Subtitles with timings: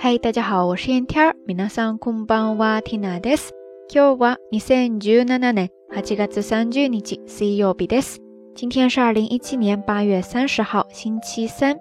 [0.00, 3.50] はい、大家好，我是エンテ皆さんこんばんは、ティナです。
[3.92, 8.18] 今日は2017年8月30日、水曜日です。
[8.56, 11.76] 今天是2017年8月30号，星期三。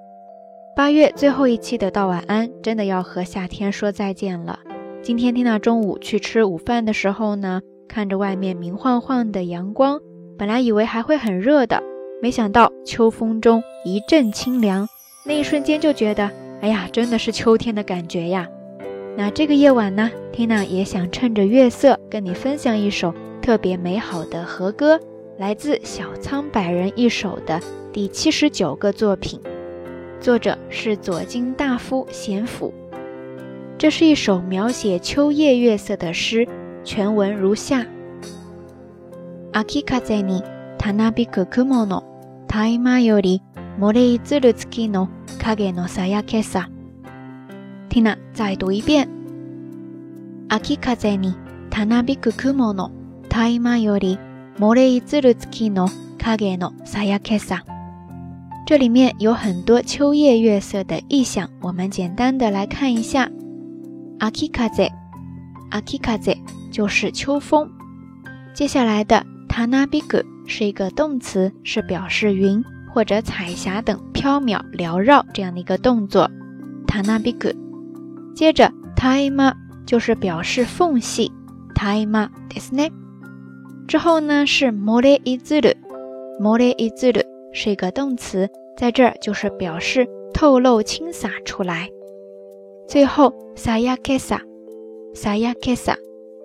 [0.75, 4.61] 八月最后一期的道晚安，真的要和夏天说再见了。
[5.03, 9.99] 今天听到中午去吃午饭的时候呢，看着外面明晃晃的阳光，
[10.39, 11.83] 本来以为还会很热的，
[12.23, 14.87] 没想到秋风中一阵清凉，
[15.23, 16.27] 那一瞬间就觉得。
[16.61, 18.47] 哎呀，真的是秋天的感觉呀！
[19.15, 24.99] 那这个夜晚呢，Tina 也想趁着月色跟你分享一首特别美好的和歌，
[25.37, 27.59] 来自小仓百人一首的
[27.93, 29.39] 第七十九个作品，
[30.19, 32.73] 作者是左京大夫贤辅。
[33.77, 36.47] 这是一首描写秋夜月色的诗，
[36.83, 37.85] 全文如下：
[39.53, 39.83] あき
[40.23, 40.43] に、
[40.79, 42.03] たびく雲の
[42.47, 43.43] 対馬より
[43.79, 45.07] 漏れゆる月の
[45.55, 46.69] 影のさやけさ。
[47.89, 49.09] ティナ再度一遍。
[50.49, 51.35] 秋風に
[52.05, 52.91] びく雲の
[53.23, 54.19] 太陽より
[54.57, 55.87] 燃れいくる月の
[56.21, 57.63] 影のさやけさ。
[58.65, 63.29] 这里面有很多秋夜月色的意象，我们简单的来看一下。
[64.19, 64.89] 秋風，
[65.71, 66.37] 秋風
[66.71, 67.69] 就是秋风。
[68.53, 72.61] 接下来的舞 u 是一个动词，是表示云。
[72.97, 76.27] 或者彩霞等飘渺缭绕这样的一个动作
[76.87, 77.55] t a n a b i k
[78.35, 79.53] 接着，timea
[79.85, 81.31] 就是表示缝隙
[81.75, 82.89] ，timea ですね。
[83.87, 91.87] 之后呢是 moreizuru，moreizuru 是一个动词，在这儿就是表示透露、倾洒出来。
[92.87, 94.41] 最后 s a y a k e s a
[95.13, 95.93] s a y a k e sa，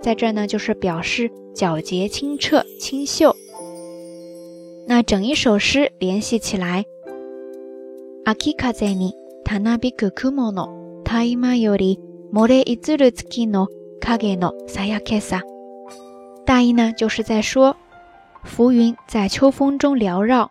[0.03, 3.32] 在这儿呢就是表示皎洁、清澈、清秀。
[5.03, 6.85] 整一首诗联系起来。
[16.45, 17.77] 大意呢，就是在说：
[18.45, 20.51] 浮云在秋风中缭绕，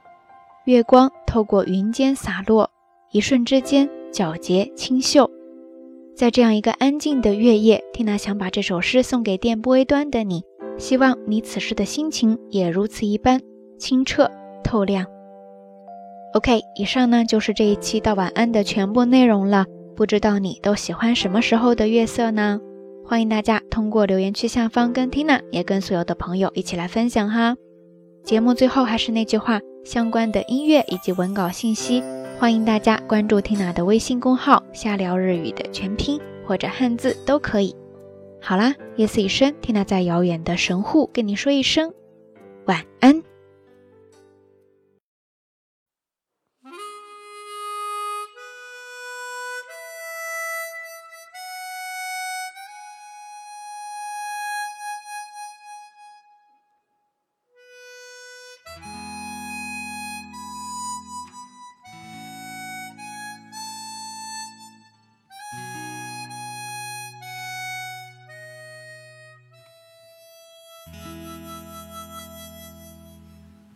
[0.66, 2.72] 月光透过云间洒落，
[3.12, 5.30] 一瞬之间，皎洁清秀。
[6.16, 10.44] 在这样一个安静的月夜，蒂娜想把这首诗送给电波一端的你，
[10.78, 13.42] 希望你此时的心情也如此一般
[13.78, 14.32] 清澈。
[14.72, 15.06] 透亮。
[16.34, 19.66] OK，以上呢就是这一期到晚安的全部内容了。
[19.98, 22.62] 不知道你都喜欢什么时候的月色呢？
[23.06, 27.58] 欢迎大家通过留言区下方跟 Tina 也跟所有的朋友一起来分享哈。
[28.24, 32.02] 节目最后还是那句话，相关的音乐以及文稿信息，
[32.40, 36.18] 欢迎大家关注 Tina 的微信公号“瞎聊日语”的全拼
[36.48, 37.76] 或者汉字都可以。
[38.40, 41.94] 好啦，夜色已深，Tina 在遥远的神户跟你说一声
[42.68, 43.22] 晚安。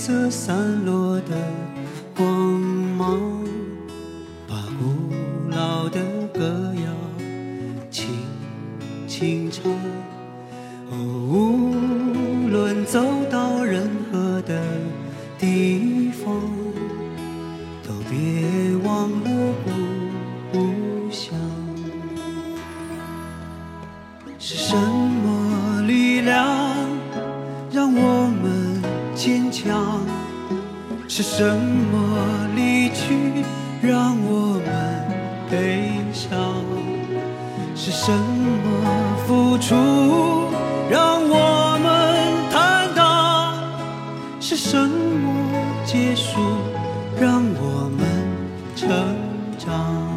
[0.00, 1.36] 色散落的
[2.16, 3.18] 光芒，
[4.46, 5.12] 把古
[5.50, 6.00] 老的
[6.32, 6.67] 歌。
[31.20, 33.44] 是什么离去
[33.82, 35.04] 让我们
[35.50, 36.30] 悲伤？
[37.74, 39.74] 是什么付出
[40.88, 43.56] 让我们坦荡？
[44.38, 45.52] 是什么
[45.84, 46.38] 结束
[47.20, 48.06] 让我们
[48.76, 48.88] 成
[49.58, 50.07] 长？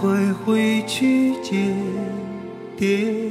[0.00, 1.74] 快回去见
[2.76, 3.27] 爹。